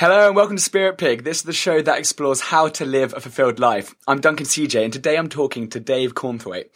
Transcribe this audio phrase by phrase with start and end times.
[0.00, 1.24] Hello and welcome to Spirit Pig.
[1.24, 3.96] This is the show that explores how to live a fulfilled life.
[4.06, 6.66] I'm Duncan CJ and today I'm talking to Dave Cornthwaite.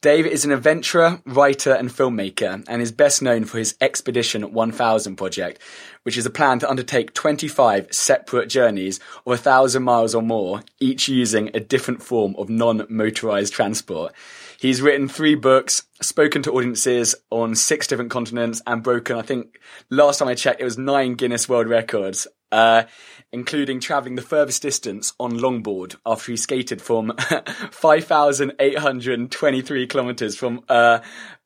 [0.00, 5.16] Dave is an adventurer, writer and filmmaker and is best known for his Expedition 1000
[5.16, 5.60] project,
[6.04, 10.62] which is a plan to undertake 25 separate journeys of a thousand miles or more,
[10.78, 14.14] each using a different form of non-motorized transport.
[14.58, 19.58] He's written three books, spoken to audiences on six different continents, and broken, I think,
[19.90, 22.84] last time I checked, it was nine Guinness World Records, uh,
[23.32, 27.12] including travelling the furthest distance on longboard after he skated from
[27.70, 30.98] 5,823 kilometres from, uh,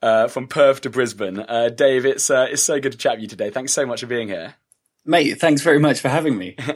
[0.02, 1.40] uh, from Perth to Brisbane.
[1.40, 3.50] Uh, Dave, it's, uh, it's so good to chat with you today.
[3.50, 4.54] Thanks so much for being here.
[5.04, 6.56] Mate, thanks very much for having me.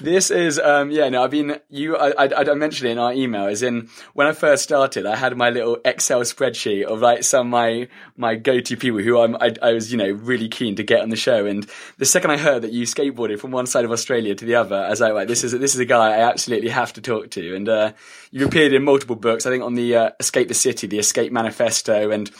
[0.00, 3.12] This is, um, yeah, no, I've been, you, I, I, I, mentioned it in our
[3.12, 7.24] email, as in, when I first started, I had my little Excel spreadsheet of like
[7.24, 10.76] some of my, my go-to people who I'm, I, I was, you know, really keen
[10.76, 11.46] to get on the show.
[11.46, 14.54] And the second I heard that you skateboarded from one side of Australia to the
[14.54, 17.00] other, I was like, right, this is, this is a guy I absolutely have to
[17.00, 17.56] talk to.
[17.56, 17.92] And, uh,
[18.30, 21.32] you've appeared in multiple books, I think on the, uh, Escape the City, the Escape
[21.32, 22.30] Manifesto, and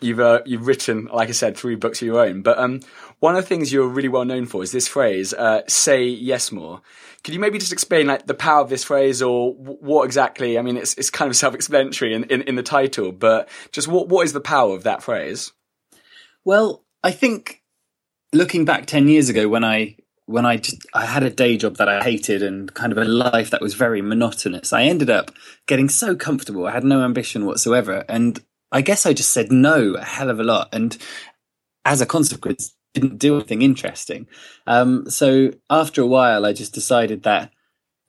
[0.00, 2.42] you've, uh, you've written, like I said, three books of your own.
[2.42, 2.80] But, um,
[3.20, 6.52] one of the things you're really well known for is this phrase, uh, say yes
[6.52, 6.82] more.
[7.24, 10.62] Could you maybe just explain like the power of this phrase or what exactly, I
[10.62, 14.24] mean, it's, it's kind of self-explanatory in, in, in the title, but just what, what
[14.24, 15.52] is the power of that phrase?
[16.44, 17.62] Well, I think
[18.32, 21.76] looking back 10 years ago when I, when I just, I had a day job
[21.76, 25.30] that I hated and kind of a life that was very monotonous, I ended up
[25.66, 26.66] getting so comfortable.
[26.66, 28.04] I had no ambition whatsoever.
[28.08, 28.40] And
[28.72, 30.68] I guess I just said no a hell of a lot.
[30.72, 30.96] And
[31.84, 34.26] as a consequence, didn't do anything interesting.
[34.66, 37.52] Um, so after a while, I just decided that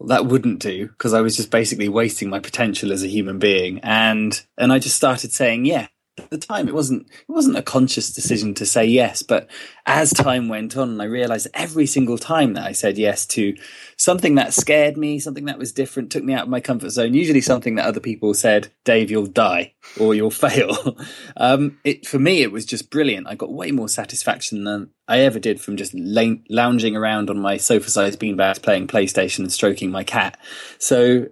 [0.05, 3.79] that wouldn't do because I was just basically wasting my potential as a human being,
[3.79, 5.87] and and I just started saying yeah
[6.19, 9.49] at the time it wasn't it wasn't a conscious decision to say yes but
[9.85, 13.55] as time went on i realized every single time that i said yes to
[13.97, 17.13] something that scared me something that was different took me out of my comfort zone
[17.13, 20.97] usually something that other people said dave you'll die or you'll fail.
[21.35, 23.27] Um, it for me it was just brilliant.
[23.27, 27.39] I got way more satisfaction than i ever did from just la- lounging around on
[27.39, 30.37] my sofa sized beanbags playing playstation and stroking my cat.
[30.79, 31.27] So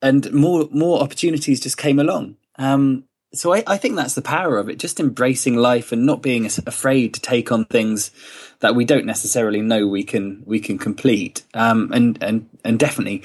[0.00, 2.36] and more more opportunities just came along.
[2.56, 6.22] Um, so I, I, think that's the power of it just embracing life and not
[6.22, 8.10] being afraid to take on things
[8.60, 11.42] that we don't necessarily know we can we can complete.
[11.54, 13.22] Um, and and and definitely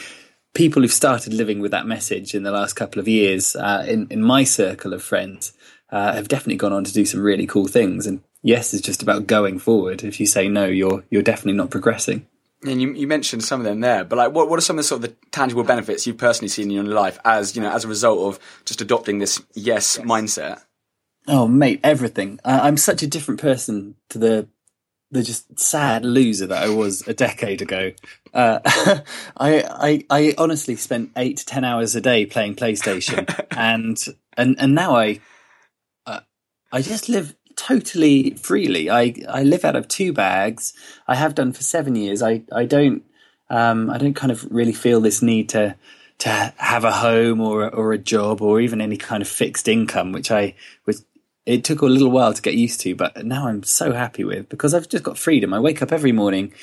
[0.54, 4.08] people who've started living with that message in the last couple of years uh, in
[4.10, 5.54] in my circle of friends
[5.90, 8.06] uh, have definitely gone on to do some really cool things.
[8.06, 10.04] And yes is just about going forward.
[10.04, 12.28] If you say no you're you're definitely not progressing
[12.64, 14.84] and you, you mentioned some of them there, but like, what, what are some of
[14.84, 17.72] the sort of the tangible benefits you've personally seen in your life as, you know,
[17.72, 20.08] as a result of just adopting this yes, yes.
[20.08, 20.64] mindset?
[21.28, 22.40] Oh, mate, everything.
[22.44, 24.48] I'm such a different person to the
[25.12, 27.92] the just sad loser that I was a decade ago.
[28.34, 28.60] Uh,
[29.38, 34.04] I, I, I honestly spent eight to ten hours a day playing PlayStation, and
[34.36, 35.22] and and now I,
[36.08, 36.22] uh,
[36.72, 38.90] I just live totally freely.
[38.90, 40.74] I I live out of two bags.
[41.08, 42.22] I have done for seven years.
[42.22, 43.04] I I don't
[43.50, 45.76] um, I don't kind of really feel this need to
[46.20, 50.12] to have a home or or a job or even any kind of fixed income,
[50.12, 50.56] which I
[50.86, 51.06] was.
[51.46, 54.48] It took a little while to get used to, but now I'm so happy with
[54.48, 55.54] because I've just got freedom.
[55.54, 56.54] I wake up every morning,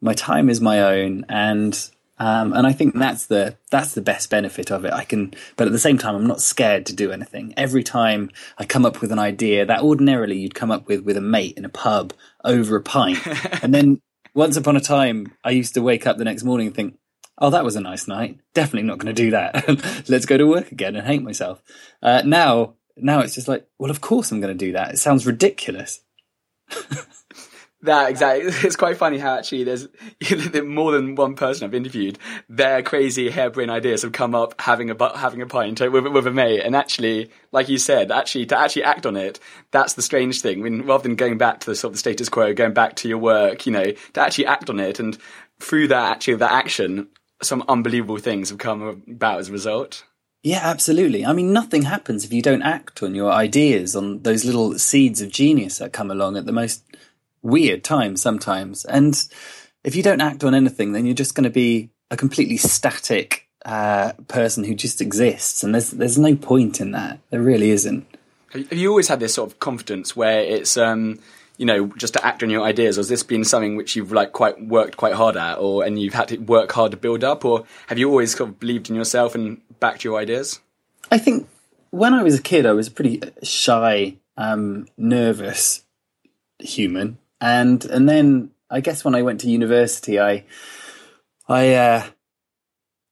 [0.00, 4.30] my time is my own, and um, and I think that's the that's the best
[4.30, 4.92] benefit of it.
[4.92, 7.54] I can, but at the same time, I'm not scared to do anything.
[7.56, 11.16] Every time I come up with an idea that ordinarily you'd come up with with
[11.16, 12.12] a mate in a pub
[12.44, 13.18] over a pint,
[13.62, 14.00] and then
[14.34, 16.98] once upon a time, I used to wake up the next morning and think,
[17.38, 18.38] "Oh, that was a nice night.
[18.52, 20.08] Definitely not going to do that.
[20.08, 21.62] Let's go to work again and hate myself."
[22.02, 24.92] Uh, now, now it's just like, well, of course I'm going to do that.
[24.92, 26.00] It sounds ridiculous.
[27.82, 28.50] That exactly.
[28.66, 29.88] It's quite funny how actually there's
[30.64, 32.18] more than one person I've interviewed.
[32.48, 36.32] Their crazy harebrained ideas have come up having a having a pint with, with a
[36.32, 39.38] mate, and actually, like you said, actually to actually act on it,
[39.70, 40.60] that's the strange thing.
[40.60, 42.96] I mean, rather than going back to the sort of the status quo, going back
[42.96, 45.16] to your work, you know, to actually act on it, and
[45.60, 47.08] through that actually that action,
[47.42, 50.04] some unbelievable things have come about as a result.
[50.42, 51.26] Yeah, absolutely.
[51.26, 55.20] I mean, nothing happens if you don't act on your ideas, on those little seeds
[55.20, 56.84] of genius that come along at the most
[57.42, 58.84] weird times sometimes.
[58.84, 59.22] And
[59.84, 63.48] if you don't act on anything, then you're just going to be a completely static
[63.64, 65.62] uh, person who just exists.
[65.62, 67.20] And there's there's no point in that.
[67.30, 68.06] There really isn't.
[68.52, 71.18] Have you always had this sort of confidence where it's um,
[71.58, 74.12] you know just to act on your ideas, or has this been something which you've
[74.12, 77.24] like quite worked quite hard at, or and you've had to work hard to build
[77.24, 80.60] up, or have you always sort of believed in yourself and backed your ideas?
[81.10, 81.48] I think
[81.90, 85.84] when I was a kid, I was a pretty shy, um, nervous
[86.58, 90.44] human and and then I guess when I went to university, I
[91.48, 92.06] I uh,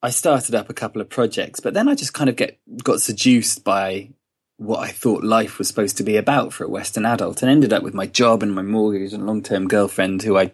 [0.02, 3.00] I started up a couple of projects, but then I just kind of get got
[3.00, 4.10] seduced by
[4.58, 7.72] what I thought life was supposed to be about for a Western adult, and ended
[7.72, 10.52] up with my job and my mortgage and long term girlfriend who I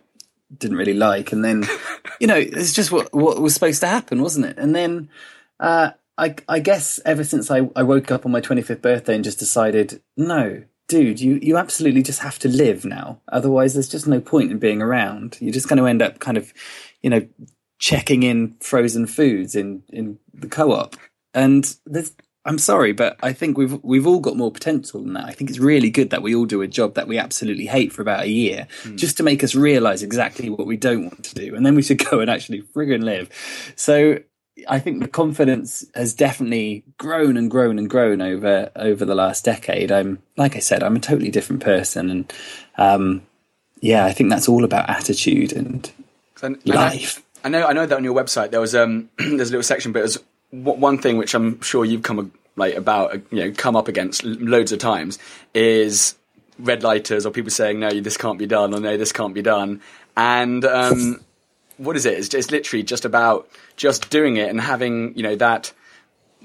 [0.56, 1.64] didn't really like, and then
[2.20, 4.58] you know it's just what what was supposed to happen, wasn't it?
[4.58, 5.08] And then
[5.58, 9.14] uh, I I guess ever since I, I woke up on my twenty fifth birthday
[9.14, 10.62] and just decided no.
[10.92, 13.18] Dude, you, you absolutely just have to live now.
[13.28, 15.38] Otherwise, there's just no point in being around.
[15.40, 16.52] You're just going to end up kind of,
[17.00, 17.26] you know,
[17.78, 20.96] checking in frozen foods in, in the co-op.
[21.32, 22.12] And there's,
[22.44, 25.24] I'm sorry, but I think we've we've all got more potential than that.
[25.24, 27.90] I think it's really good that we all do a job that we absolutely hate
[27.90, 28.98] for about a year, mm.
[28.98, 31.80] just to make us realise exactly what we don't want to do, and then we
[31.80, 33.30] should go and actually friggin' live.
[33.76, 34.18] So
[34.68, 39.44] I think the confidence has definitely grown and grown and grown over over the last
[39.44, 39.90] decade.
[39.90, 42.32] I'm like I said, I'm a totally different person, and
[42.76, 43.22] um,
[43.80, 45.90] yeah, I think that's all about attitude and
[46.64, 47.22] life.
[47.44, 49.92] I know, I know that on your website there was um there's a little section,
[49.92, 50.18] but there's
[50.50, 54.72] one thing which I'm sure you've come like about you know come up against loads
[54.72, 55.18] of times
[55.54, 56.14] is
[56.58, 59.40] red lighters or people saying no this can't be done or no this can't be
[59.40, 59.80] done
[60.16, 61.24] and um,
[61.82, 65.36] what is it it's, it's literally just about just doing it and having you know
[65.36, 65.72] that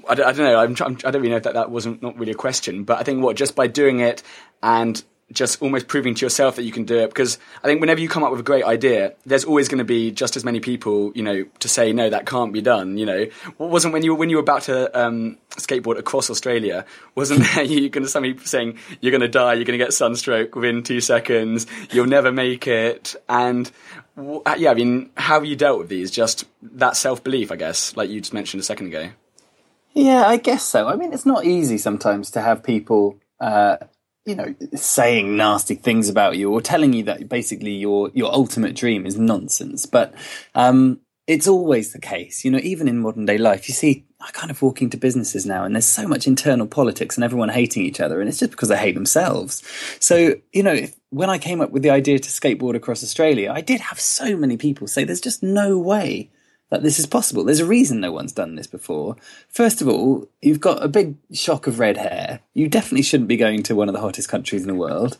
[0.08, 1.70] I don't, I don't know I'm, I'm, I do not really know if that, that
[1.70, 4.22] wasn't not really a question but I think what just by doing it
[4.62, 5.02] and
[5.32, 8.08] just almost proving to yourself that you can do it because I think whenever you
[8.08, 11.12] come up with a great idea, there's always going to be just as many people,
[11.14, 12.96] you know, to say no, that can't be done.
[12.96, 13.26] You know,
[13.58, 17.64] what wasn't when you when you were about to um, skateboard across Australia, wasn't there
[17.64, 20.82] you going to somebody saying you're going to die, you're going to get sunstroke within
[20.82, 23.70] two seconds, you'll never make it, and
[24.56, 26.10] yeah, I mean, how you dealt with these?
[26.10, 29.10] Just that self belief, I guess, like you just mentioned a second ago.
[29.94, 30.88] Yeah, I guess so.
[30.88, 33.18] I mean, it's not easy sometimes to have people.
[33.40, 33.76] Uh,
[34.24, 38.76] you know, saying nasty things about you or telling you that basically your your ultimate
[38.76, 39.86] dream is nonsense.
[39.86, 40.12] But
[40.54, 44.30] um, it's always the case, you know, even in modern day life, you see, I
[44.32, 47.84] kind of walk into businesses now and there's so much internal politics and everyone hating
[47.84, 49.62] each other, and it's just because they hate themselves.
[50.00, 53.60] So, you know, when I came up with the idea to skateboard across Australia, I
[53.60, 56.30] did have so many people say there's just no way
[56.70, 57.44] that this is possible.
[57.44, 59.16] There's a reason no one's done this before.
[59.48, 62.40] First of all, you've got a big shock of red hair.
[62.52, 65.16] You definitely shouldn't be going to one of the hottest countries in the world.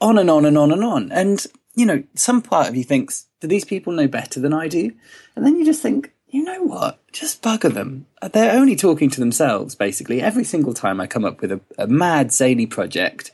[0.00, 1.12] On and on and on and on.
[1.12, 1.46] And,
[1.76, 4.92] you know, some part of you thinks, do these people know better than I do?
[5.36, 6.98] And then you just think, you know what?
[7.12, 8.06] Just bugger them.
[8.32, 10.22] They're only talking to themselves, basically.
[10.22, 13.32] Every single time I come up with a, a mad, zany project,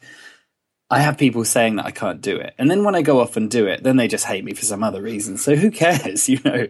[0.90, 2.54] I have people saying that I can't do it.
[2.58, 4.64] And then when I go off and do it, then they just hate me for
[4.64, 5.38] some other reason.
[5.38, 6.66] So who cares, you know?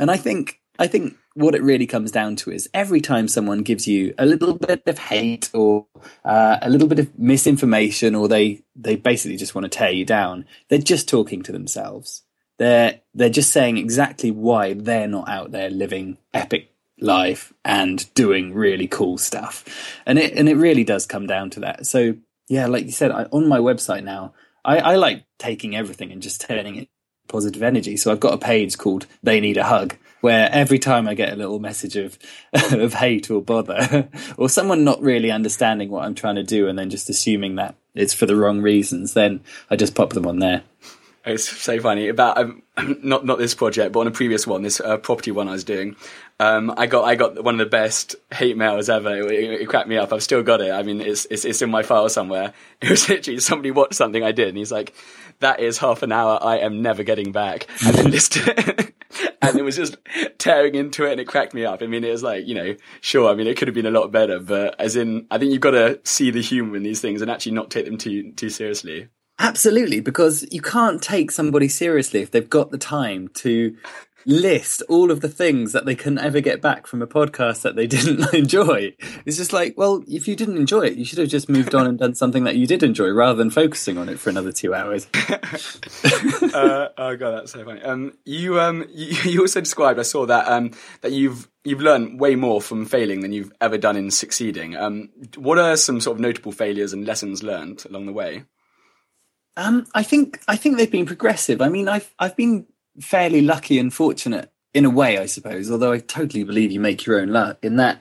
[0.00, 3.62] And I think, I think what it really comes down to is every time someone
[3.62, 5.86] gives you a little bit of hate or
[6.24, 10.04] uh, a little bit of misinformation or they, they basically just want to tear you
[10.04, 12.24] down, they're just talking to themselves.
[12.60, 16.70] They're, they're just saying exactly why they're not out there living epic
[17.00, 19.64] life and doing really cool stuff.
[20.04, 21.86] And it, and it really does come down to that.
[21.86, 22.16] So
[22.50, 26.20] yeah, like you said, I, on my website now, I, I like taking everything and
[26.20, 26.88] just turning it
[27.28, 27.96] positive energy.
[27.96, 31.32] So I've got a page called "They Need a Hug," where every time I get
[31.32, 32.18] a little message of
[32.52, 36.78] of hate or bother, or someone not really understanding what I'm trying to do, and
[36.78, 40.40] then just assuming that it's for the wrong reasons, then I just pop them on
[40.40, 40.62] there.
[41.30, 42.62] It's so funny about um,
[43.02, 45.64] not not this project, but on a previous one, this uh, property one I was
[45.64, 45.96] doing.
[46.38, 49.14] Um, I got I got one of the best hate mails ever.
[49.16, 50.12] It, it, it, cracked me up.
[50.12, 50.70] I've still got it.
[50.72, 52.52] I mean, it's, it's it's in my file somewhere.
[52.80, 54.94] It was literally somebody watched something I did, and he's like,
[55.40, 58.94] "That is half an hour I am never getting back." And then listed
[59.42, 59.96] and it was just
[60.38, 61.82] tearing into it, and it cracked me up.
[61.82, 63.30] I mean, it was like you know, sure.
[63.30, 65.60] I mean, it could have been a lot better, but as in, I think you've
[65.60, 68.50] got to see the humour in these things and actually not take them too too
[68.50, 69.08] seriously.
[69.40, 73.74] Absolutely, because you can't take somebody seriously if they've got the time to
[74.26, 77.74] list all of the things that they can ever get back from a podcast that
[77.74, 78.94] they didn't enjoy.
[79.24, 81.86] It's just like, well, if you didn't enjoy it, you should have just moved on
[81.86, 84.74] and done something that you did enjoy rather than focusing on it for another two
[84.74, 85.06] hours.
[85.14, 87.80] uh, oh god, that's so funny.
[87.82, 89.98] Um, you um, you, you, also described.
[89.98, 93.78] I saw that um, that you've you've learned way more from failing than you've ever
[93.78, 94.76] done in succeeding.
[94.76, 98.44] Um, what are some sort of notable failures and lessons learned along the way?
[99.60, 101.60] Um, I think I think they've been progressive.
[101.60, 102.66] I mean, I've I've been
[102.98, 105.70] fairly lucky and fortunate in a way, I suppose.
[105.70, 108.00] Although I totally believe you make your own luck in that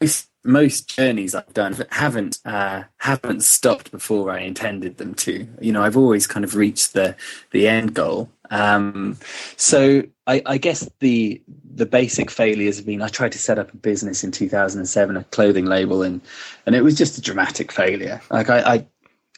[0.00, 5.48] most, most journeys I've done haven't uh, haven't stopped before I intended them to.
[5.62, 7.16] You know, I've always kind of reached the
[7.52, 8.28] the end goal.
[8.50, 9.16] Um,
[9.56, 11.40] so I, I, guess the
[11.74, 15.24] the basic failures have been I tried to set up a business in 2007, a
[15.24, 16.20] clothing label, and
[16.66, 18.20] and it was just a dramatic failure.
[18.30, 18.86] Like I, I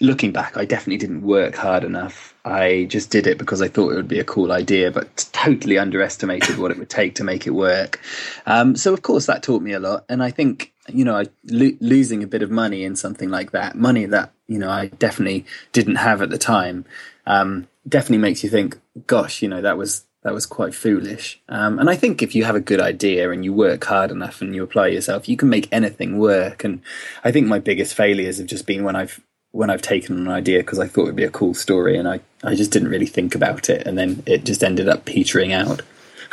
[0.00, 2.34] looking back, I definitely didn't work hard enough.
[2.44, 5.78] I just did it because I thought it would be a cool idea, but totally
[5.78, 8.00] underestimated what it would take to make it work.
[8.44, 10.04] Um, so, of course, that taught me a lot.
[10.08, 13.52] And I think, you know, I, lo- losing a bit of money in something like
[13.52, 16.84] that, money that, you know, I definitely didn't have at the time,
[17.26, 20.04] um, definitely makes you think, gosh, you know, that was.
[20.22, 21.40] That was quite foolish.
[21.48, 24.42] Um, and I think if you have a good idea and you work hard enough
[24.42, 26.64] and you apply yourself, you can make anything work.
[26.64, 26.82] And
[27.22, 29.20] I think my biggest failures have just been when I've
[29.52, 32.06] when I've taken an idea because I thought it would be a cool story and
[32.06, 35.52] I, I just didn't really think about it and then it just ended up petering
[35.52, 35.82] out.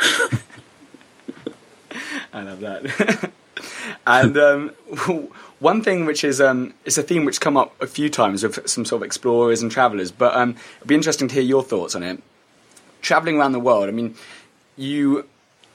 [2.32, 3.30] I love that.
[4.06, 4.68] and um,
[5.60, 8.68] one thing which is um, it's a theme which come up a few times with
[8.68, 11.94] some sort of explorers and travelers, but um, it'd be interesting to hear your thoughts
[11.94, 12.22] on it.
[13.00, 14.14] Traveling around the world, I mean,
[14.76, 15.26] you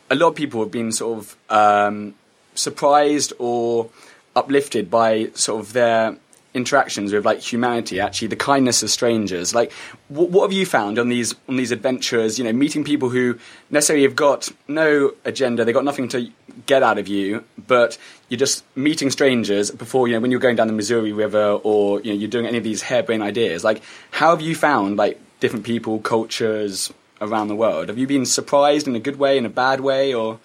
[0.10, 2.16] a lot of people have been sort of um,
[2.56, 3.90] surprised or
[4.36, 6.18] uplifted by sort of their
[6.54, 9.54] interactions with like humanity actually the kindness of strangers.
[9.54, 9.72] Like
[10.08, 13.38] what, what have you found on these on these adventures you know meeting people who
[13.70, 16.32] necessarily have got no agenda they've got nothing to
[16.66, 17.98] get out of you but
[18.30, 22.02] you're just meeting strangers before you know when you're going down the missouri river or
[22.02, 23.64] you know you're doing any of these harebrained ideas?
[23.64, 26.92] Like how have you found like different people cultures
[27.22, 27.90] around the world?
[27.90, 30.40] Have you been surprised in a good way in a bad way or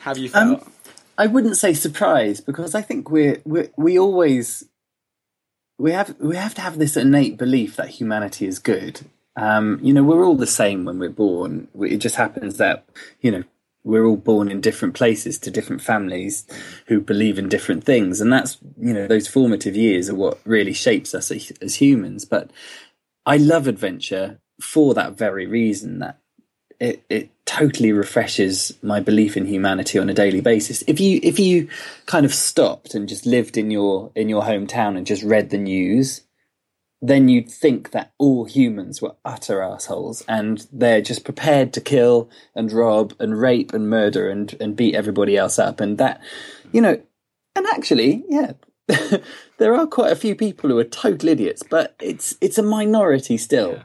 [0.00, 0.62] have you felt?
[0.62, 0.72] Um,
[1.16, 4.64] I wouldn't say surprised because I think we're, we we always
[5.80, 9.00] we have we have to have this innate belief that humanity is good.
[9.36, 11.68] Um, you know, we're all the same when we're born.
[11.80, 12.84] It just happens that
[13.20, 13.44] you know
[13.82, 16.46] we're all born in different places to different families
[16.86, 20.74] who believe in different things, and that's you know those formative years are what really
[20.74, 22.26] shapes us as, as humans.
[22.26, 22.50] But
[23.24, 26.18] I love adventure for that very reason that
[26.78, 30.84] it, it totally refreshes my belief in humanity on a daily basis.
[30.86, 31.68] If you if you
[32.06, 35.58] kind of stopped and just lived in your in your hometown and just read the
[35.58, 36.20] news,
[37.02, 42.30] then you'd think that all humans were utter assholes and they're just prepared to kill
[42.54, 46.20] and rob and rape and murder and and beat everybody else up and that
[46.70, 47.02] you know
[47.56, 48.52] and actually yeah
[49.58, 53.36] there are quite a few people who are total idiots but it's it's a minority
[53.36, 53.82] still yeah.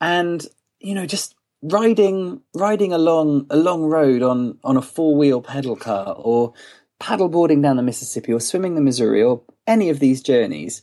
[0.00, 0.46] and
[0.78, 5.76] you know just riding riding along a long road on on a four wheel pedal
[5.76, 6.52] car or
[7.00, 10.82] paddleboarding down the Mississippi or swimming the Missouri or any of these journeys,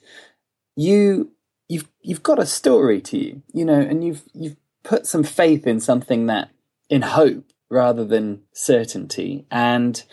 [0.76, 1.32] you
[1.68, 5.66] you've you've got a story to you, you know, and you've you've put some faith
[5.66, 6.50] in something that
[6.90, 10.04] in hope rather than certainty, and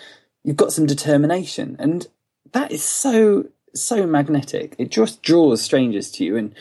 [0.43, 2.09] you've got some determination, and
[2.53, 4.75] that is so so magnetic.
[4.79, 6.55] It just draws strangers to you, and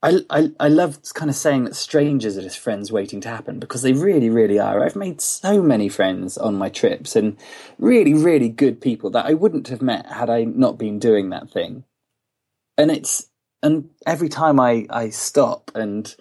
[0.00, 3.58] I, I, I love kind of saying that strangers are just friends waiting to happen
[3.58, 4.84] because they really, really are.
[4.84, 7.36] I've made so many friends on my trips and
[7.78, 11.50] really, really good people that I wouldn't have met had I not been doing that
[11.50, 11.84] thing.
[12.76, 13.28] And it's,
[13.60, 16.14] and every time I, I stop and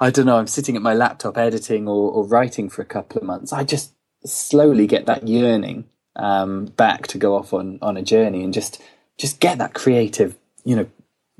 [0.00, 3.18] I don't know, I'm sitting at my laptop editing or, or writing for a couple
[3.18, 3.92] of months, I just
[4.24, 5.84] slowly get that yearning
[6.16, 8.82] um, back to go off on, on a journey and just,
[9.16, 10.86] just get that creative, you know,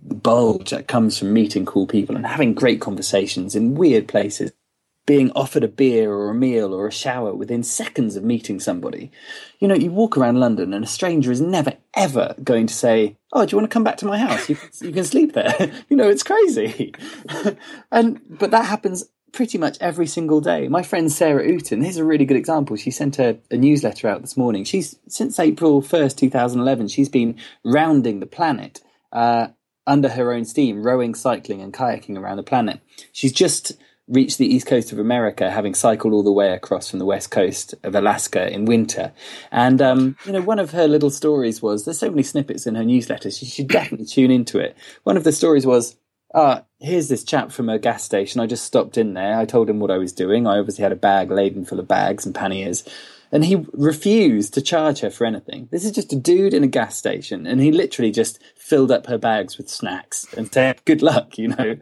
[0.03, 4.53] bulge that comes from meeting cool people and having great conversations in weird places,
[5.07, 9.11] being offered a beer or a meal or a shower within seconds of meeting somebody.
[9.59, 13.17] You know, you walk around London and a stranger is never ever going to say,
[13.33, 14.49] "Oh, do you want to come back to my house?
[14.49, 16.95] You can, you can sleep there." you know, it's crazy.
[17.91, 20.69] and but that happens pretty much every single day.
[20.69, 22.77] My friend Sarah Outen, here's a really good example.
[22.77, 24.65] She sent a, a, newsletter out this morning.
[24.65, 28.81] She's since April 1st, 2011, she's been rounding the planet.
[29.13, 29.49] Uh,
[29.89, 32.81] under her own steam, rowing, cycling, and kayaking around the planet.
[33.13, 33.73] She's just
[34.07, 37.31] reached the east coast of America, having cycled all the way across from the west
[37.31, 39.13] coast of Alaska in winter.
[39.51, 42.75] And um, you know, one of her little stories was there's so many snippets in
[42.75, 43.31] her newsletter.
[43.31, 44.77] She should definitely tune into it.
[45.03, 45.97] One of the stories was.
[46.35, 48.43] Ah, here's this chap from a gas station.
[48.43, 49.39] I just stopped in there.
[49.39, 50.47] I told him what I was doing.
[50.47, 52.85] I obviously had a bag laden full of bags and panniers
[53.31, 55.69] and he refused to charge her for anything.
[55.71, 59.07] This is just a dude in a gas station, and he literally just filled up
[59.07, 61.77] her bags with snacks and said, "Good luck," you know.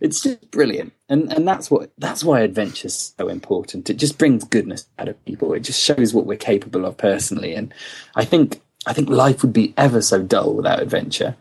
[0.00, 3.90] It's just brilliant, and and that's what that's why adventure's so important.
[3.90, 5.52] It just brings goodness out of people.
[5.52, 7.72] It just shows what we're capable of personally, and
[8.14, 11.36] I think I think life would be ever so dull without adventure.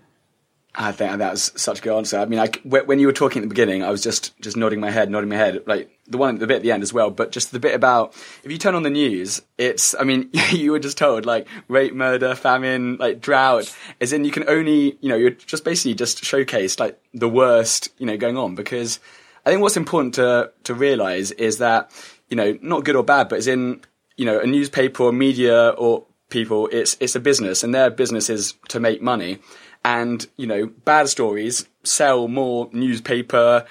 [0.76, 2.20] I think that was such a good answer.
[2.20, 4.80] I mean, like when you were talking at the beginning, I was just just nodding
[4.80, 7.10] my head, nodding my head, like the one the bit at the end as well.
[7.10, 10.72] But just the bit about if you turn on the news, it's I mean, you
[10.72, 15.10] were just told like rape, murder, famine, like drought, as in you can only you
[15.10, 19.00] know you're just basically just showcased like the worst you know going on because
[19.46, 21.92] I think what's important to to realize is that
[22.30, 23.82] you know not good or bad, but as in
[24.18, 28.30] you know a newspaper or media or people it's it's a business and their business
[28.30, 29.40] is to make money
[29.84, 33.66] and you know bad stories sell more newspaper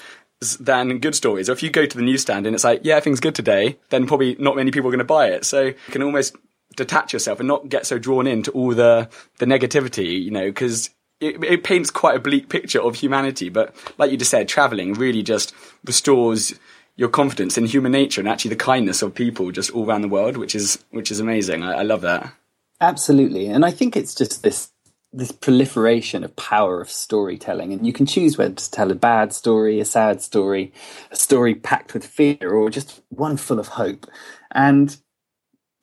[0.61, 1.49] than good stories.
[1.49, 4.07] Or if you go to the newsstand and it's like, yeah, things good today, then
[4.07, 5.45] probably not many people are going to buy it.
[5.45, 6.37] So you can almost
[6.77, 10.91] detach yourself and not get so drawn into all the the negativity, you know, because
[11.21, 13.49] it, it paints quite a bleak picture of humanity.
[13.49, 16.55] But like you just said, traveling really just restores
[16.97, 20.09] your confidence in human nature and actually the kindness of people just all around the
[20.09, 21.63] world, which is which is amazing.
[21.63, 22.33] I, I love that.
[22.81, 24.71] Absolutely, and I think it's just this
[25.13, 29.33] this proliferation of power of storytelling, and you can choose whether to tell a bad
[29.33, 30.73] story, a sad story,
[31.11, 34.07] a story packed with fear, or just one full of hope.
[34.53, 34.97] And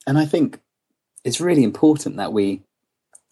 [0.07, 0.59] and I think
[1.23, 2.61] it's really important that we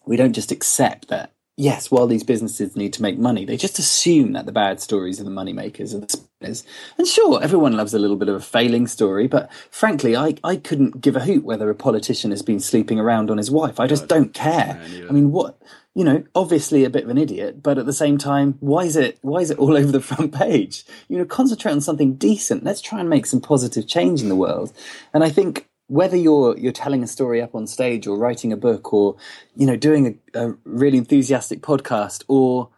[0.06, 3.78] we don't just accept that yes, while these businesses need to make money, they just
[3.78, 6.64] assume that the bad stories are the money makers and the spinners.
[6.98, 10.56] And sure, everyone loves a little bit of a failing story, but frankly, I, I
[10.56, 13.80] couldn't give a hoot whether a politician has been sleeping around on his wife.
[13.80, 14.80] I just don't care.
[15.08, 15.58] I mean, what
[15.94, 18.96] you know, obviously a bit of an idiot, but at the same time, why is
[18.96, 20.84] it why is it all over the front page?
[21.08, 22.64] You know, concentrate on something decent.
[22.64, 24.72] Let's try and make some positive change in the world.
[25.12, 28.56] And I think whether you're you're telling a story up on stage or writing a
[28.56, 29.16] book or
[29.56, 32.70] you know doing a, a really enthusiastic podcast or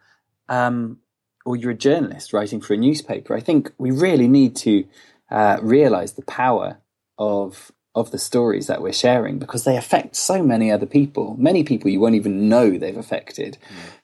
[0.48, 0.98] um,
[1.46, 4.84] or you're a journalist writing for a newspaper, I think we really need to
[5.30, 6.78] uh, realize the power
[7.18, 11.64] of of the stories that we're sharing because they affect so many other people, many
[11.64, 13.56] people you won't even know they've affected.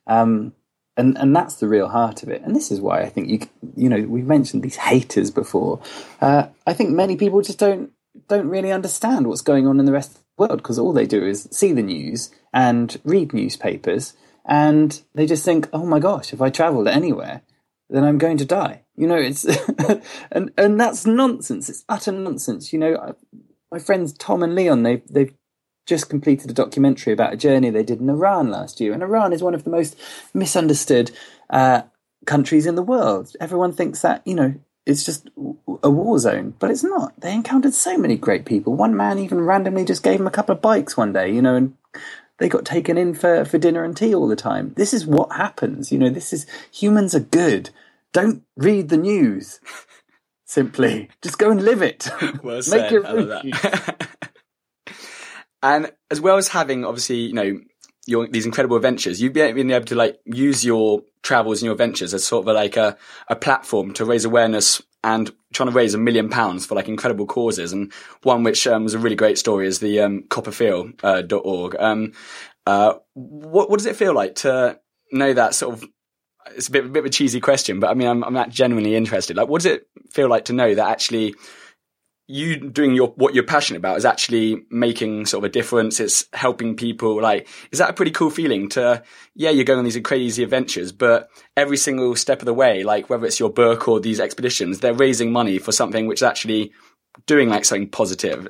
[0.06, 0.12] Mm.
[0.14, 0.52] Um,
[0.96, 2.42] and and that's the real heart of it.
[2.42, 3.40] And this is why I think you
[3.76, 5.80] you know we've mentioned these haters before.
[6.20, 7.90] Uh, I think many people just don't
[8.28, 11.06] don't really understand what's going on in the rest of the world because all they
[11.06, 14.14] do is see the news and read newspapers
[14.44, 17.42] and they just think, oh my gosh, if I traveled anywhere,
[17.88, 18.82] then I'm going to die.
[18.96, 19.44] You know, it's
[20.32, 21.68] and and that's nonsense.
[21.68, 22.72] It's utter nonsense.
[22.72, 23.16] You know,
[23.70, 25.32] my friends Tom and Leon, they they've
[25.86, 29.32] just completed a documentary about a journey they did in Iran last year, and Iran
[29.32, 29.96] is one of the most
[30.34, 31.10] misunderstood
[31.50, 31.82] uh,
[32.26, 33.34] countries in the world.
[33.40, 34.54] Everyone thinks that you know
[34.86, 35.30] it's just
[35.82, 37.18] a war zone, but it's not.
[37.20, 38.74] They encountered so many great people.
[38.74, 41.54] One man even randomly just gave them a couple of bikes one day, you know,
[41.54, 41.74] and
[42.38, 44.72] they got taken in for, for dinner and tea all the time.
[44.76, 47.70] This is what happens, you know, this is humans are good.
[48.12, 49.60] Don't read the news.
[50.44, 51.08] Simply.
[51.22, 52.10] Just go and live it.
[52.42, 53.06] Well Make your
[55.62, 57.60] And as well as having obviously, you know,
[58.06, 62.14] your these incredible adventures, you've been able to like use your travels and your ventures
[62.14, 62.96] as sort of like a,
[63.28, 67.26] a platform to raise awareness and trying to raise a million pounds for like incredible
[67.26, 67.72] causes.
[67.72, 71.74] And one which um, was a really great story is the um, coppafeel.org.
[71.74, 72.12] Uh, um,
[72.66, 74.78] uh, what, what does it feel like to
[75.10, 75.88] know that sort of
[76.56, 78.96] it's a bit, a bit of a cheesy question, but I mean, I'm, I'm genuinely
[78.96, 79.36] interested.
[79.36, 81.34] Like, what does it feel like to know that actually
[82.32, 86.00] you doing your what you're passionate about is actually making sort of a difference.
[86.00, 87.20] It's helping people.
[87.20, 89.02] Like, is that a pretty cool feeling to?
[89.34, 93.10] Yeah, you're going on these crazy adventures, but every single step of the way, like
[93.10, 96.72] whether it's your book or these expeditions, they're raising money for something which is actually
[97.26, 98.48] doing like something positive.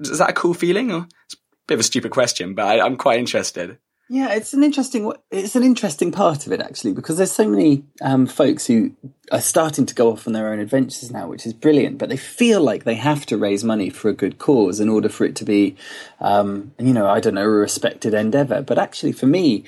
[0.00, 0.92] Is that a cool feeling?
[0.92, 3.78] Or it's a bit of a stupid question, but I, I'm quite interested.
[4.08, 7.84] Yeah, it's an interesting it's an interesting part of it actually because there's so many
[8.02, 8.92] um, folks who
[9.32, 11.96] are starting to go off on their own adventures now, which is brilliant.
[11.96, 15.08] But they feel like they have to raise money for a good cause in order
[15.08, 15.76] for it to be,
[16.20, 18.60] um, you know, I don't know, a respected endeavor.
[18.60, 19.64] But actually, for me,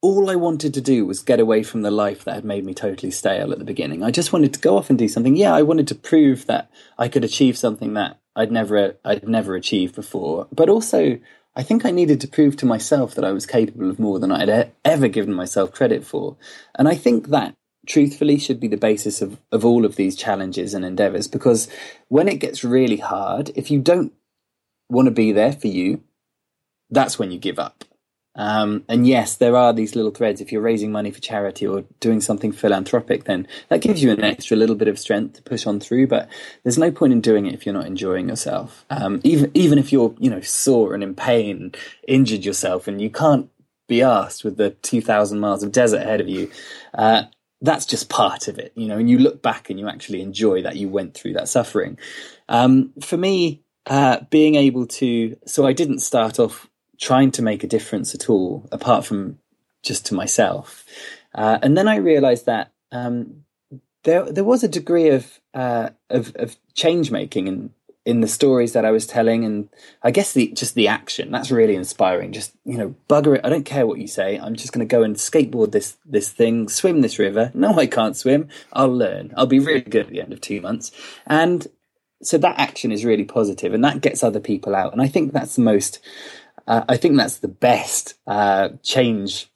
[0.00, 2.72] all I wanted to do was get away from the life that had made me
[2.72, 4.02] totally stale at the beginning.
[4.02, 5.36] I just wanted to go off and do something.
[5.36, 9.54] Yeah, I wanted to prove that I could achieve something that I'd never I'd never
[9.56, 11.18] achieved before, but also
[11.54, 14.32] I think I needed to prove to myself that I was capable of more than
[14.32, 16.36] I'd e- ever given myself credit for.
[16.74, 17.54] And I think that
[17.86, 21.68] truthfully should be the basis of, of all of these challenges and endeavors because
[22.08, 24.12] when it gets really hard, if you don't
[24.88, 26.02] want to be there for you,
[26.90, 27.84] that's when you give up.
[28.34, 30.40] Um, and yes, there are these little threads.
[30.40, 34.24] If you're raising money for charity or doing something philanthropic, then that gives you an
[34.24, 36.06] extra little bit of strength to push on through.
[36.06, 36.28] But
[36.62, 38.86] there's no point in doing it if you're not enjoying yourself.
[38.90, 41.72] Um, even even if you're you know sore and in pain,
[42.08, 43.50] injured yourself, and you can't
[43.88, 46.50] be asked with the 2,000 miles of desert ahead of you.
[46.94, 47.24] Uh,
[47.60, 48.96] that's just part of it, you know.
[48.96, 51.98] And you look back and you actually enjoy that you went through that suffering.
[52.48, 56.68] Um, for me, uh, being able to, so I didn't start off
[57.02, 59.38] trying to make a difference at all, apart from
[59.82, 60.86] just to myself.
[61.34, 63.44] Uh, and then I realized that um,
[64.04, 67.70] there there was a degree of uh, of, of change making in
[68.04, 69.68] in the stories that I was telling, and
[70.02, 72.32] I guess the just the action that's really inspiring.
[72.32, 73.44] Just you know, bugger it.
[73.44, 74.38] I don't care what you say.
[74.38, 77.50] I'm just going to go and skateboard this this thing, swim this river.
[77.52, 78.48] No, I can't swim.
[78.72, 79.34] I'll learn.
[79.36, 80.92] I'll be really good at the end of two months.
[81.26, 81.66] And
[82.22, 84.92] so that action is really positive, and that gets other people out.
[84.92, 85.98] And I think that's the most
[86.66, 89.48] uh, I think that's the best uh, change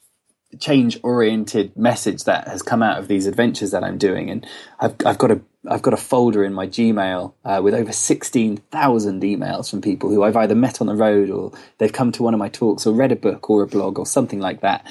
[0.59, 4.31] change oriented message that has come out of these adventures that I'm doing.
[4.31, 4.47] And
[4.81, 9.23] I've, I've got a, I've got a folder in my Gmail uh, with over 16,000
[9.23, 12.35] emails from people who I've either met on the road or they've come to one
[12.35, 14.87] of my talks or read a book or a blog or something like that.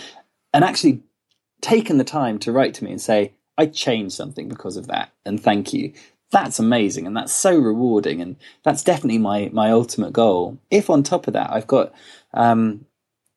[0.53, 1.01] And actually
[1.61, 5.11] taken the time to write to me and say, I changed something because of that.
[5.25, 5.93] And thank you.
[6.31, 7.07] That's amazing.
[7.07, 8.21] And that's so rewarding.
[8.21, 10.57] And that's definitely my, my ultimate goal.
[10.69, 11.93] If on top of that, I've got,
[12.33, 12.85] um,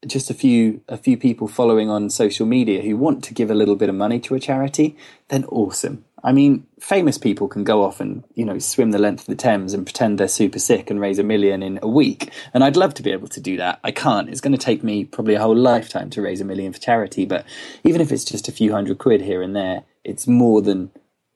[0.07, 3.55] just a few a few people following on social media who want to give a
[3.55, 4.97] little bit of money to a charity,
[5.29, 6.05] then awesome.
[6.23, 9.35] I mean, famous people can go off and you know swim the length of the
[9.35, 12.31] Thames and pretend they're super sick and raise a million in a week.
[12.55, 13.81] And I'd love to be able to do that.
[13.83, 14.29] I can't.
[14.29, 17.25] It's going to take me probably a whole lifetime to raise a million for charity.
[17.25, 17.45] But
[17.83, 20.93] even if it's just a few hundred quid here and there, it's more than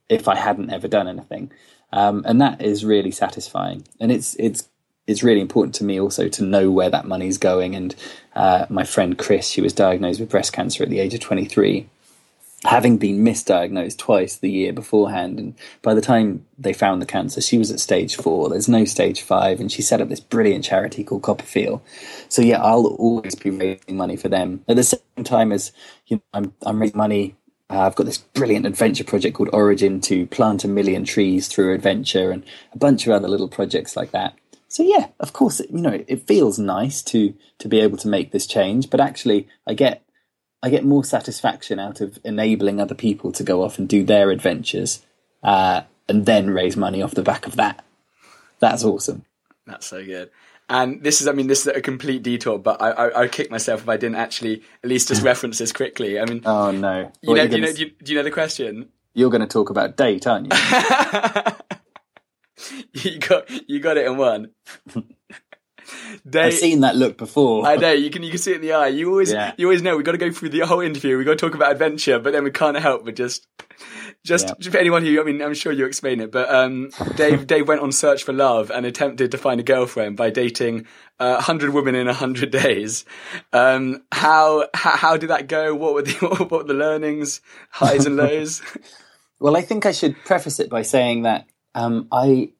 [0.09, 1.51] if I hadn't ever done anything.
[1.93, 3.87] Um, and that is really satisfying.
[4.01, 4.69] And it's it's
[5.07, 7.75] it's really important to me also to know where that money's going.
[7.75, 7.95] And
[8.35, 11.89] uh, my friend Kris, she was diagnosed with breast cancer at the age of 23,
[12.65, 15.39] having been misdiagnosed twice the year beforehand.
[15.39, 18.49] And by the time they found the cancer, she was at stage four.
[18.49, 19.59] There's no stage five.
[19.59, 21.81] And she set up this brilliant charity called CoppaFeel.
[22.29, 24.65] So yeah, I'll always be raising money for them.
[24.69, 25.73] At the same time as
[26.07, 27.35] you know, I'm, I'm raising money
[27.73, 31.75] uh, I've got this brilliant adventure project called Origin to plant a million trees through
[31.75, 34.37] adventure and a bunch of other little projects like that
[34.73, 38.33] so yeah, of course, you know, it feels nice to to be able to make
[38.33, 40.03] this change, but actually, I get
[40.63, 44.31] I get more satisfaction out of enabling other people to go off and do their
[44.31, 45.05] adventures,
[45.43, 47.85] uh, and then raise money off the back of that.
[48.61, 49.27] That's awesome.
[49.67, 50.31] That's so good.
[50.73, 53.51] And this is, I mean, this is a complete detour, but I, I, I'd kick
[53.51, 56.19] myself if I didn't actually at least just reference this quickly.
[56.19, 58.31] I mean, oh no, you know, do you know, do you, do you know the
[58.31, 58.89] question?
[59.13, 60.59] You're going to talk about date, aren't you?
[62.95, 64.53] you got you got it in one.
[66.25, 67.67] They, I've seen that look before.
[67.67, 68.89] I know you can you can see it in the eye.
[68.89, 69.53] You always yeah.
[69.59, 71.19] you always know we've got to go through the whole interview.
[71.19, 73.47] We've got to talk about adventure, but then we can't help but just
[74.25, 74.71] just yeah.
[74.71, 77.81] for anyone who I mean I'm sure you explain it, but um, Dave Dave went
[77.81, 80.87] on search for love and attempted to find a girlfriend by dating
[81.19, 83.05] uh, hundred women in hundred days.
[83.53, 85.75] Um, how, how how did that go?
[85.75, 86.13] What were the
[86.49, 88.63] what were the learnings, highs and lows?
[89.41, 92.53] well, I think I should preface it by saying that um, I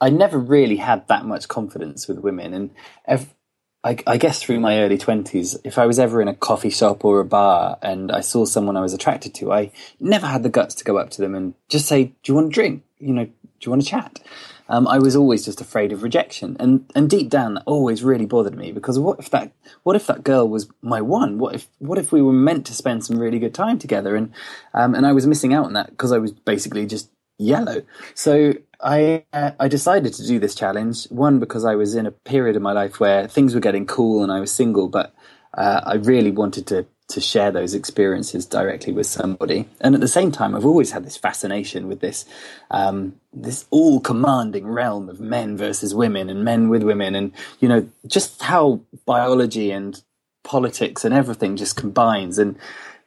[0.00, 2.70] I never really had that much confidence with women, and
[3.06, 3.34] ev-
[3.82, 7.04] I, I, guess through my early twenties, if I was ever in a coffee shop
[7.04, 10.50] or a bar and I saw someone I was attracted to, I never had the
[10.50, 12.82] guts to go up to them and just say, "Do you want a drink?
[12.98, 14.20] You know, do you want to chat?"
[14.68, 18.26] Um, I was always just afraid of rejection, and and deep down, that always really
[18.26, 19.50] bothered me because what if that
[19.82, 21.38] what if that girl was my one?
[21.38, 24.32] What if what if we were meant to spend some really good time together, and
[24.74, 27.82] um, and I was missing out on that because I was basically just yellow.
[28.14, 31.04] So I uh, I decided to do this challenge.
[31.06, 34.22] One because I was in a period of my life where things were getting cool
[34.22, 35.14] and I was single, but
[35.54, 39.68] uh, I really wanted to to share those experiences directly with somebody.
[39.80, 42.24] And at the same time, I've always had this fascination with this
[42.70, 47.68] um, this all commanding realm of men versus women and men with women, and you
[47.68, 50.02] know just how biology and
[50.42, 52.58] politics and everything just combines and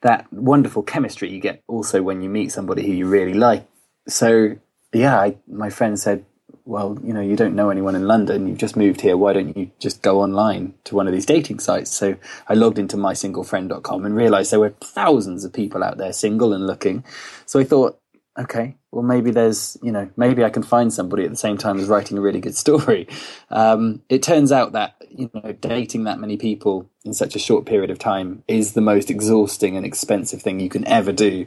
[0.02, 3.66] that wonderful chemistry you get also when you meet somebody who you really like
[4.08, 4.56] so
[4.94, 6.26] yeah, I, my friend said,
[6.66, 8.48] well, you know, you don't know anyone in London.
[8.48, 9.18] You've just moved here.
[9.18, 11.92] Why don't you just go online to one of these dating sites?
[11.92, 12.16] So
[12.48, 16.66] I logged into mysinglefriend.com and realized there were thousands of people out there single and
[16.66, 17.04] looking.
[17.46, 18.00] So I thought,
[18.40, 21.80] okay, well, maybe there's, you know, maybe I can find somebody at the same time
[21.80, 23.08] as writing a really good story.
[23.50, 27.66] Um, it turns out that, you know, dating that many people in such a short
[27.66, 31.46] period of time is the most exhausting and expensive thing you can ever do.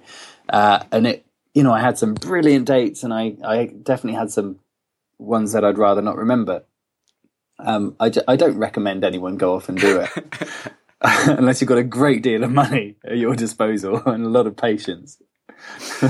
[0.49, 1.26] Uh, and it
[1.57, 4.61] you know, I had some brilliant dates, and I, I definitely had some
[5.19, 6.65] ones that I'd rather not remember.
[7.59, 10.11] Um, I, I don't recommend anyone go off and do it
[11.01, 14.55] unless you've got a great deal of money at your disposal and a lot of
[14.59, 15.23] patience.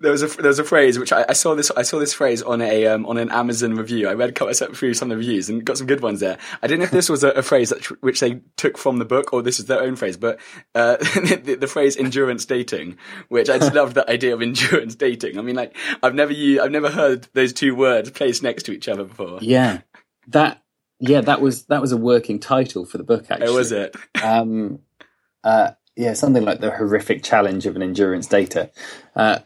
[0.00, 2.12] there was a there was a phrase which I, I, saw this I saw this
[2.12, 4.08] phrase on a um, on an Amazon review.
[4.08, 6.38] I read cut through some of the reviews and got some good ones there.
[6.62, 9.04] I didn't know if this was a, a phrase that which they took from the
[9.04, 10.38] book or this is their own phrase, but
[10.74, 10.96] uh,
[11.44, 15.38] the, the, phrase endurance dating, which I just love the idea of endurance dating.
[15.38, 18.72] I mean, like I've never used, I've never heard those two words placed next to
[18.72, 19.38] each other before.
[19.40, 19.80] Yeah,
[20.28, 20.62] that
[20.98, 23.30] yeah that was that was a working title for the book.
[23.30, 23.96] Actually, oh, was it?
[24.22, 24.80] Um,
[25.44, 28.70] uh, yeah, something like the horrific challenge of an endurance data.
[29.14, 29.40] Uh,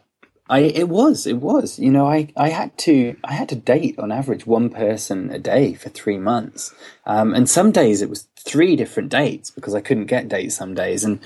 [0.49, 3.99] I it was it was you know I, I had to I had to date
[4.01, 6.75] on average one person a day for three months,
[7.07, 10.75] um, and some days it was three different dates because I couldn't get dates some
[10.75, 11.21] days, and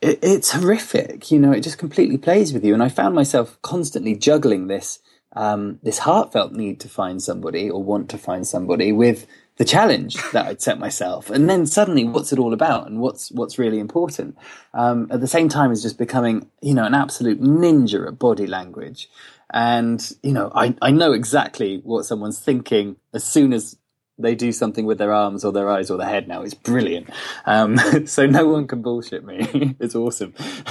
[0.00, 1.30] it, it's horrific.
[1.30, 4.98] You know, it just completely plays with you, and I found myself constantly juggling this
[5.34, 9.28] um, this heartfelt need to find somebody or want to find somebody with
[9.60, 11.28] the challenge that I'd set myself.
[11.28, 14.38] And then suddenly, what's it all about, and what's what's really important?
[14.72, 18.46] Um, at the same time, is just becoming, you know, an absolute ninja at body
[18.46, 19.10] language.
[19.52, 23.76] And you know, I I know exactly what someone's thinking as soon as
[24.16, 26.40] they do something with their arms or their eyes or their head now.
[26.40, 27.10] It's brilliant.
[27.44, 29.76] Um, so no one can bullshit me.
[29.78, 30.32] it's awesome.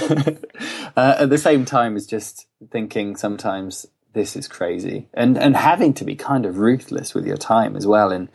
[0.96, 5.94] uh, at the same time, it's just thinking sometimes this is crazy and and having
[5.94, 8.28] to be kind of ruthless with your time as well and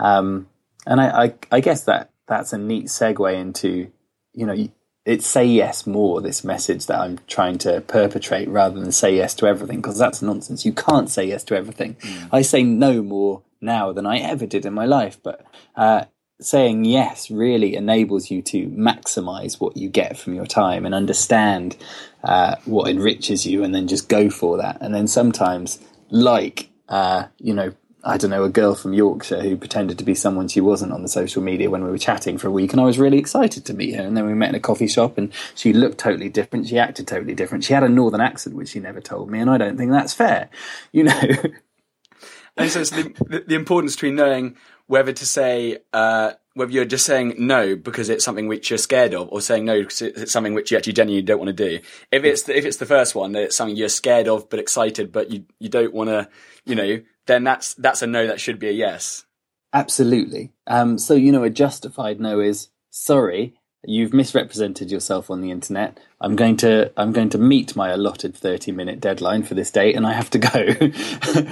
[0.00, 0.48] um,
[0.86, 3.90] and I, I, I guess that that's a neat segue into,
[4.32, 4.56] you know,
[5.04, 9.34] it's say yes more, this message that I'm trying to perpetrate rather than say yes
[9.36, 10.64] to everything, because that's nonsense.
[10.64, 11.94] You can't say yes to everything.
[11.94, 12.28] Mm.
[12.32, 16.04] I say no more now than I ever did in my life, but uh,
[16.40, 21.76] saying yes really enables you to maximize what you get from your time and understand
[22.22, 24.78] uh, what enriches you and then just go for that.
[24.80, 25.78] And then sometimes,
[26.10, 30.14] like, uh, you know, I don't know, a girl from Yorkshire who pretended to be
[30.14, 32.80] someone she wasn't on the social media when we were chatting for a week, and
[32.80, 34.02] I was really excited to meet her.
[34.02, 36.68] And then we met in a coffee shop, and she looked totally different.
[36.68, 37.64] She acted totally different.
[37.64, 40.14] She had a northern accent, which she never told me, and I don't think that's
[40.14, 40.48] fair,
[40.92, 41.20] you know.
[42.56, 47.04] and so it's the, the, importance between knowing whether to say uh, whether you're just
[47.04, 50.54] saying no because it's something which you're scared of, or saying no because it's something
[50.54, 51.80] which you actually genuinely don't want to do.
[52.10, 54.58] If it's the, if it's the first one, that it's something you're scared of but
[54.58, 56.28] excited, but you you don't want to,
[56.64, 59.24] you know then that's that's a no that should be a yes.
[59.72, 60.50] Absolutely.
[60.66, 65.98] Um, so you know, a justified no is sorry, you've misrepresented yourself on the internet.
[66.20, 69.94] I'm going to I'm going to meet my allotted 30 minute deadline for this date
[69.94, 71.46] and I have to go.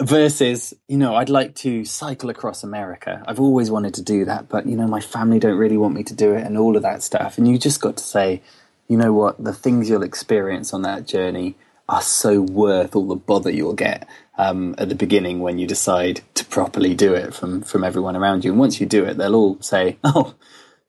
[0.02, 3.22] Versus, you know, I'd like to cycle across America.
[3.26, 6.02] I've always wanted to do that, but you know, my family don't really want me
[6.04, 7.38] to do it and all of that stuff.
[7.38, 8.42] And you just got to say,
[8.88, 11.54] you know what, the things you'll experience on that journey
[11.90, 16.22] are so worth all the bother you'll get um, at the beginning when you decide
[16.34, 18.52] to properly do it from from everyone around you.
[18.52, 20.34] And once you do it, they'll all say, "Oh,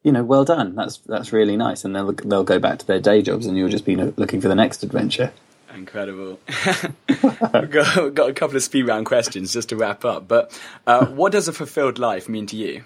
[0.03, 0.75] you know, well done.
[0.75, 3.69] That's that's really nice." And they'll they'll go back to their day jobs, and you'll
[3.69, 5.33] just be looking for the next adventure.
[5.73, 6.39] Incredible.
[7.07, 10.27] we've, got, we've got a couple of speed round questions just to wrap up.
[10.27, 12.83] But uh, what does a fulfilled life mean to you?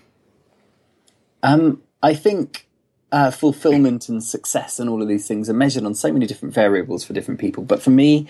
[1.41, 2.67] Um, I think
[3.15, 6.53] uh, fulfillment and success and all of these things are measured on so many different
[6.53, 7.63] variables for different people.
[7.63, 8.27] But for me,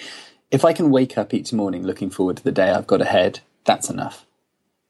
[0.51, 3.39] if I can wake up each morning looking forward to the day I've got ahead,
[3.63, 4.24] that's enough.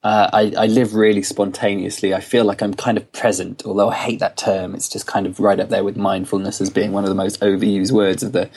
[0.05, 2.13] Uh, I, I, live really spontaneously.
[2.13, 4.75] I feel like I'm kind of present, although I hate that term.
[4.75, 7.41] It's just kind of right up there with mindfulness as being one of the most
[7.41, 8.51] overused words of the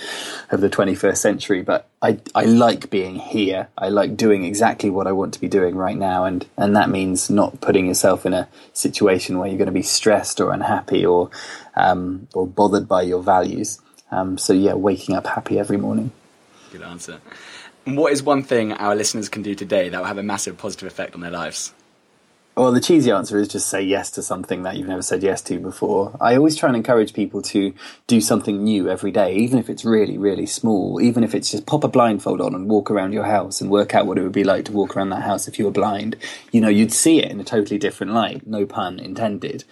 [0.50, 1.62] of the 21st century.
[1.62, 3.68] But I I like being here.
[3.78, 6.90] I like doing exactly what I want to be doing right now, and and that
[6.90, 11.06] means not putting yourself in a situation where you're going to be stressed or unhappy
[11.06, 11.30] or
[11.76, 13.80] um, or bothered by your values.
[14.10, 16.12] Um, so yeah, waking up happy every morning.
[16.72, 17.22] Good answer.
[17.96, 20.86] What is one thing our listeners can do today that will have a massive positive
[20.86, 21.72] effect on their lives?
[22.54, 25.40] Well, the cheesy answer is just say yes to something that you've never said yes
[25.42, 26.14] to before.
[26.20, 27.72] I always try and encourage people to
[28.06, 31.64] do something new every day, even if it's really, really small, even if it's just
[31.64, 34.32] pop a blindfold on and walk around your house and work out what it would
[34.32, 36.16] be like to walk around that house if you were blind.
[36.52, 39.64] You know, you'd see it in a totally different light, no pun intended.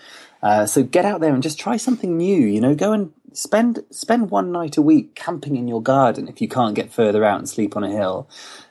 [0.46, 2.46] Uh, so get out there and just try something new.
[2.46, 6.40] You know, go and spend spend one night a week camping in your garden if
[6.40, 8.28] you can't get further out and sleep on a hill.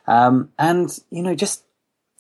[0.08, 1.66] Um, and you know, just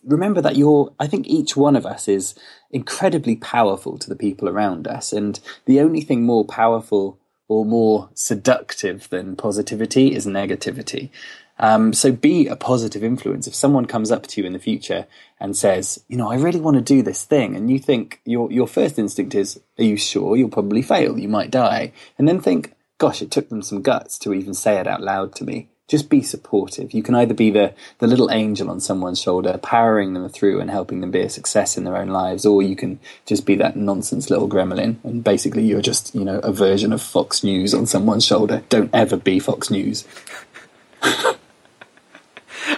[0.03, 0.93] remember that you're.
[0.99, 2.35] I think each one of us is
[2.69, 8.09] incredibly powerful to the people around us, and the only thing more powerful or more
[8.13, 11.11] seductive than positivity is negativity.
[11.57, 13.47] Um, so be a positive influence.
[13.47, 15.05] If someone comes up to you in the future
[15.39, 18.51] and says, you know, I really want to do this thing, and you think your
[18.51, 20.35] your first instinct is, are you sure?
[20.35, 21.17] You'll probably fail.
[21.17, 24.79] You might die, and then think, gosh, it took them some guts to even say
[24.79, 25.69] it out loud to me.
[25.87, 26.93] Just be supportive.
[26.93, 30.69] You can either be the the little angel on someone's shoulder, powering them through and
[30.69, 33.77] helping them be a success in their own lives, or you can just be that
[33.77, 37.85] nonsense little gremlin, and basically you're just you know a version of Fox News on
[37.85, 38.63] someone's shoulder.
[38.67, 40.05] Don't ever be Fox News.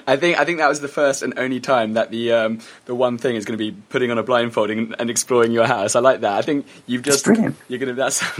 [0.08, 2.96] I think I think that was the first and only time that the um, the
[2.96, 5.98] one thing is going to be putting on a blindfold and, and, exploring your house.
[5.98, 6.32] I like that.
[6.32, 7.58] I think you've just brilliant.
[7.68, 8.24] You're going to that's.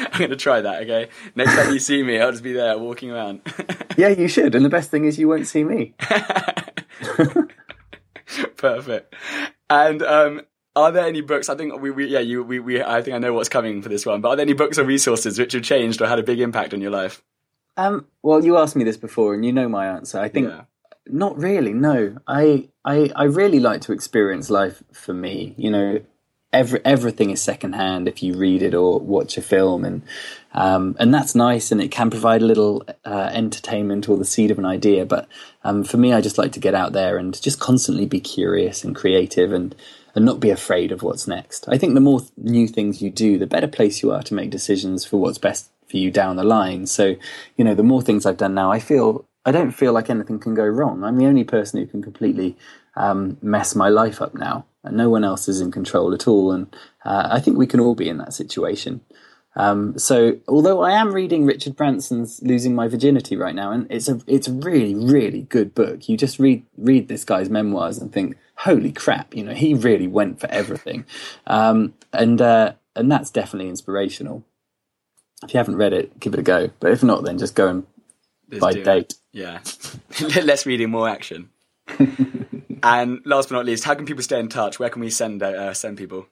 [0.00, 0.82] I'm going to try that.
[0.82, 3.42] Okay, next time you see me, I'll just be there walking around.
[3.96, 4.54] yeah, you should.
[4.54, 5.94] And the best thing is, you won't see me.
[8.56, 9.14] Perfect.
[9.70, 10.42] And um,
[10.76, 11.48] are there any books?
[11.48, 13.88] I think we, we yeah, you, we, we, I think I know what's coming for
[13.88, 14.20] this one.
[14.20, 16.74] But are there any books or resources which have changed or had a big impact
[16.74, 17.22] on your life?
[17.76, 20.20] Um, well, you asked me this before, and you know my answer.
[20.20, 20.62] I think yeah.
[21.08, 21.72] Not really.
[21.72, 25.54] No, I I I really like to experience life for me.
[25.56, 26.00] You know,
[26.52, 30.02] every everything is secondhand if you read it or watch a film, and
[30.52, 34.50] um, and that's nice, and it can provide a little uh, entertainment or the seed
[34.50, 35.06] of an idea.
[35.06, 35.28] But
[35.64, 38.84] um, for me, I just like to get out there and just constantly be curious
[38.84, 39.74] and creative, and
[40.14, 41.68] and not be afraid of what's next.
[41.68, 44.50] I think the more new things you do, the better place you are to make
[44.50, 46.86] decisions for what's best for you down the line.
[46.86, 47.16] So,
[47.56, 50.38] you know, the more things I've done now, I feel I don't feel like anything
[50.38, 51.02] can go wrong.
[51.02, 52.54] I'm the only person who can completely
[52.96, 56.52] um, mess my life up now, and no one else is in control at all.
[56.52, 59.00] And uh, I think we can all be in that situation.
[59.56, 64.08] Um, so, although I am reading Richard Branson's "Losing My Virginity" right now, and it's
[64.08, 66.08] a it's a really really good book.
[66.10, 70.06] You just read read this guy's memoirs and think, "Holy crap!" You know, he really
[70.06, 71.06] went for everything,
[71.46, 74.44] um, and uh, and that's definitely inspirational.
[75.42, 76.70] If you haven't read it, give it a go.
[76.80, 77.86] But if not, then just go and
[78.60, 79.14] buy date.
[79.38, 79.60] Yeah.
[80.42, 81.50] Less reading, more action.
[82.82, 84.80] and last but not least, how can people stay in touch?
[84.80, 86.26] Where can we send uh, send people?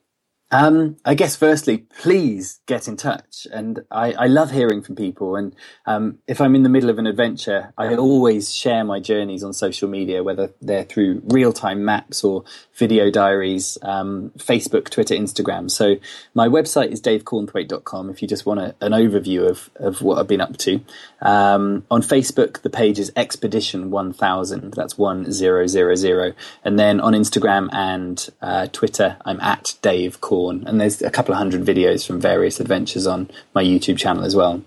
[0.49, 3.45] Um, I guess firstly, please get in touch.
[3.51, 5.35] And I, I love hearing from people.
[5.35, 5.53] And
[5.85, 9.51] um, if I'm in the middle of an adventure, I always share my journeys on
[9.51, 15.69] social media, whether they're through real time maps or video diaries, um, Facebook, Twitter, Instagram.
[15.69, 15.97] So
[16.33, 20.27] my website is davecornthwaite.com if you just want a, an overview of, of what I've
[20.27, 20.79] been up to.
[21.21, 24.73] Um, on Facebook, the page is Expedition 1000.
[24.75, 26.35] That's 1000.
[26.63, 30.36] And then on Instagram and uh, Twitter, I'm at Dave Corn.
[30.45, 34.35] And there's a couple of hundred videos from various adventures on my YouTube channel as
[34.35, 34.61] well.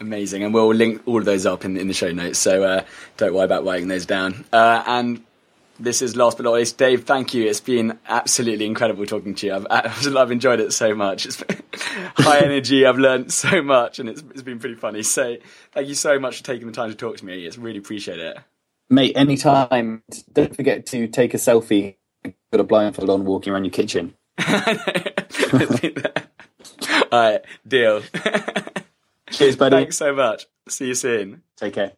[0.00, 0.42] Amazing.
[0.42, 2.38] And we'll link all of those up in, in the show notes.
[2.38, 2.84] So uh,
[3.16, 4.44] don't worry about writing those down.
[4.52, 5.22] Uh, and
[5.78, 7.04] this is last but not least, Dave.
[7.04, 7.46] Thank you.
[7.46, 9.54] It's been absolutely incredible talking to you.
[9.54, 9.66] I've,
[10.16, 11.26] I've enjoyed it so much.
[11.26, 11.42] It's
[12.16, 12.86] high energy.
[12.86, 15.02] I've learned so much, and it's, it's been pretty funny.
[15.02, 15.36] So
[15.72, 17.46] thank you so much for taking the time to talk to me.
[17.46, 18.38] It's really appreciate it,
[18.90, 19.16] mate.
[19.16, 20.02] Anytime.
[20.32, 21.96] Don't forget to take a selfie.
[22.24, 24.14] Got a blindfold on, walking around your kitchen.
[27.12, 28.02] All right, deal.
[29.30, 29.76] Cheers, buddy.
[29.76, 30.46] Thanks so much.
[30.68, 31.42] See you soon.
[31.56, 31.92] Take care.